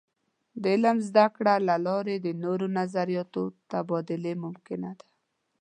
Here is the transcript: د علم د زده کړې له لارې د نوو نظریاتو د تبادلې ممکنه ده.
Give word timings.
د 0.61 0.63
علم 0.73 0.97
د 1.01 1.05
زده 1.09 1.25
کړې 1.35 1.55
له 1.69 1.75
لارې 1.87 2.15
د 2.19 2.27
نوو 2.43 2.65
نظریاتو 2.79 3.41
د 3.49 3.55
تبادلې 3.71 4.33
ممکنه 4.45 4.89
ده. 4.99 5.05